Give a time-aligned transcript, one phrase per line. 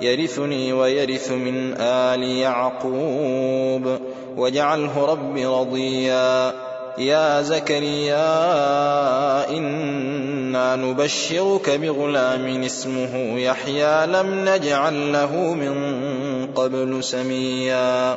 [0.00, 3.98] يرثني ويرث من آل يعقوب.
[4.36, 6.52] واجعله رب رضيا.
[6.98, 8.28] يا زكريا
[9.50, 14.06] إنا نبشرك بغلام اسمه يحيى.
[14.06, 15.74] لم نجعل له من
[16.54, 18.16] قبل سميا.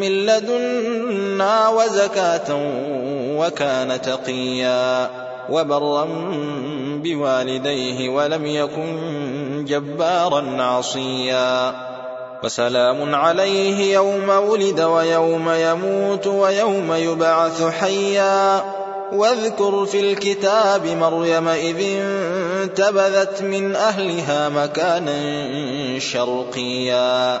[0.00, 2.58] من لدنا وزكاة
[3.36, 5.10] وكان تقيا
[5.50, 6.08] وبرا
[7.04, 11.74] بوالديه ولم يكن جبارا عصيا
[12.44, 18.62] وسلام عليه يوم ولد ويوم يموت ويوم يبعث حيا
[19.12, 21.76] واذكر في الكتاب مريم إذ
[22.62, 25.18] انتبذت من أهلها مكانا
[25.98, 27.40] شرقيا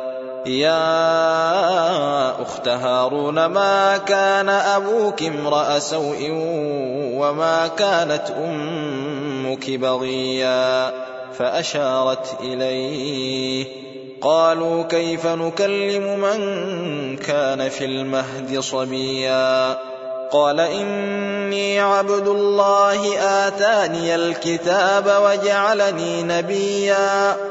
[0.45, 6.27] يا أخت هارون ما كان أبوك امرأ سوء
[7.17, 10.91] وما كانت أمك بغيا؟
[11.37, 13.65] فأشارت إليه
[14.21, 16.41] قالوا كيف نكلم من
[17.17, 19.77] كان في المهد صبيا؟
[20.31, 27.50] قال إني عبد الله آتاني الكتاب وجعلني نبيا.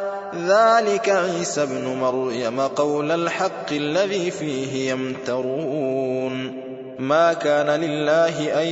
[0.35, 6.53] ذلك عيسى ابن مريم قول الحق الذي فيه يمترون.
[6.99, 8.67] ما كان لله أن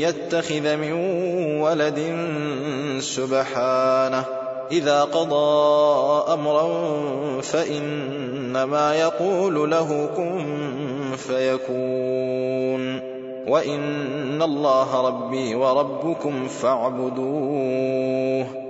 [0.00, 0.92] يتخذ من
[1.60, 2.16] ولد
[3.00, 4.24] سبحانه.
[4.72, 6.70] إذا قضى أمرا
[7.40, 13.00] فإنما يقول له كن فيكون.
[13.48, 18.69] وإن الله ربي وربكم فاعبدوه.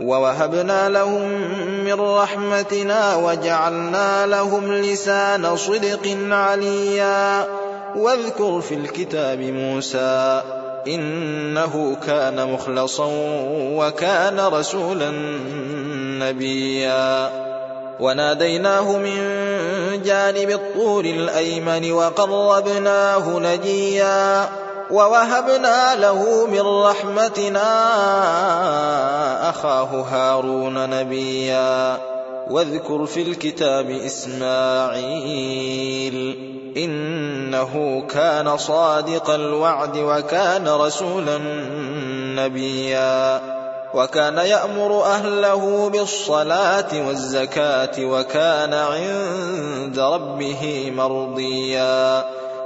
[0.00, 1.28] ووهبنا لهم
[1.84, 7.46] من رحمتنا وجعلنا لهم لسان صدق عليا.
[7.96, 10.42] واذكر في الكتاب موسى
[10.86, 13.08] إنه كان مخلصا
[13.52, 15.10] وكان رسولا
[16.20, 17.30] نبيا.
[18.00, 19.18] وناديناه من
[20.04, 24.48] جانب الطور الأيمن وقربناه نجيا.
[24.90, 27.70] ووهبنا له من رحمتنا
[29.50, 31.98] أخاه هارون نبيا.
[32.50, 35.16] واذكر في الكتاب إسماعيل
[36.76, 41.38] إنه كان صادق الوعد وكان رسولا
[42.42, 43.40] نبيا.
[43.94, 52.24] وكان يأمر أهله بالصلاة والزكاة وكان عند ربه مرضيا.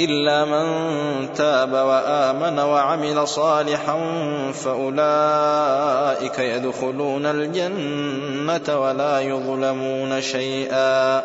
[0.00, 0.66] إلا من
[1.32, 3.98] تاب وآمن وعمل صالحا
[4.52, 11.22] فأولئك يدخلون الجنة ولا يظلمون شيئا.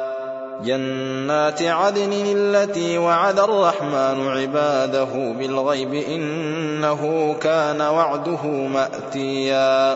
[0.63, 9.95] جنات عدن التي وعد الرحمن عباده بالغيب إنه كان وعده مأتيا.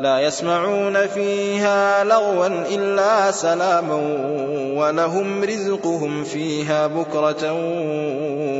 [0.00, 3.94] لا يسمعون فيها لغوا إلا سلاما
[4.76, 7.52] ولهم رزقهم فيها بكرة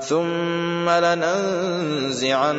[0.00, 2.56] ثم لننزعن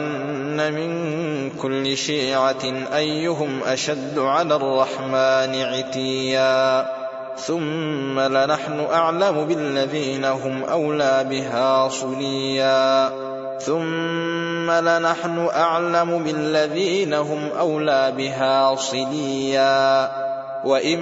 [0.74, 6.86] من كل شيعة أيهم أشد على الرحمن عتيا.
[7.38, 13.12] ثم لنحن أعلم بالذين هم أولى بها صليا.
[13.60, 20.12] ثم لنحن أعلم بالذين هم أولى بها صليا.
[20.64, 21.00] وإن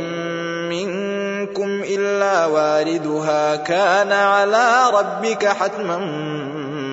[1.52, 5.98] منكم إلا واردها كان على ربك حتما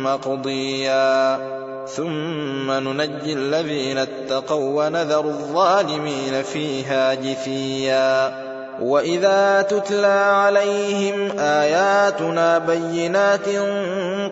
[0.02, 1.38] مقضيا.
[1.86, 8.48] ثم ننجي الذين اتقوا ونذر الظالمين فيها جثيا.
[8.82, 13.48] وإذا تتلى عليهم آياتنا بينات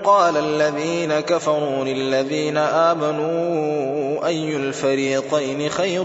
[0.05, 6.05] قال الذين كفروا للذين آمنوا أي الفريقين خير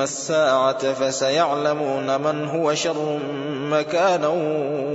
[0.00, 3.18] الساعة فسيعلمون من هو شر
[3.50, 4.28] مكانا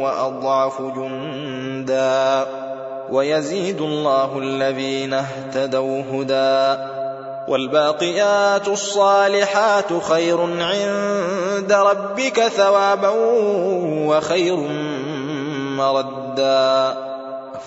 [0.03, 2.45] وأضعف جندا.
[3.11, 6.81] ويزيد الله الذين اهتدوا هدى.
[7.47, 13.09] والباقيات الصالحات خير عند ربك ثوابا
[14.07, 14.57] وخير
[15.77, 16.97] مردا.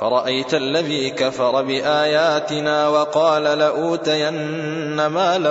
[0.00, 5.50] فرأيت الذي كفر بآياتنا وقال لأوتين مالا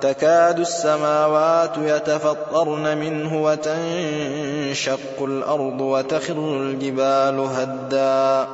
[0.00, 8.48] تكاد السماوات يتفطرن منه وتنشق الأرض وتخر الجبال هدا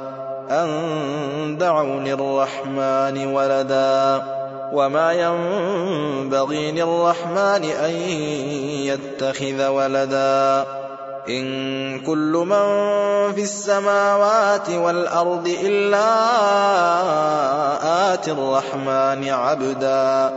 [0.50, 4.22] أن دعوا للرحمن ولدا
[4.72, 7.90] وما ينبغي للرحمن أن
[8.90, 10.64] يتخذ ولدا
[11.28, 12.66] إن كل من
[13.34, 16.04] في السماوات والأرض إلا
[18.14, 20.32] آتي الرحمن عبدا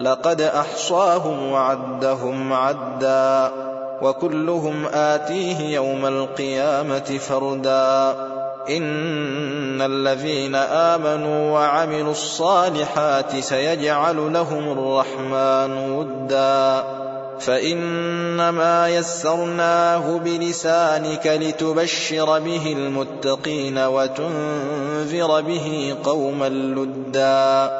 [0.00, 3.52] لقد أحصاهم وعدهم عدا
[4.02, 8.16] وكلهم آتيه يوم القيامة فردا.
[8.70, 16.84] إن الذين آمنوا وعملوا الصالحات سيجعل لهم الرحمن ودا.
[17.40, 27.79] فإنما يسرناه بلسانك لتبشر به المتقين وتنذر به قوما لدا.